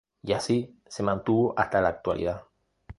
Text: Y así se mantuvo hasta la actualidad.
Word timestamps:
Y 0.23 0.33
así 0.33 0.75
se 0.87 1.03
mantuvo 1.03 1.53
hasta 1.55 1.79
la 1.79 1.89
actualidad. 1.89 2.41